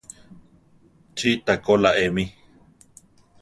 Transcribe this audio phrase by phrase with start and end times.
[1.17, 2.25] Chí takóla eme.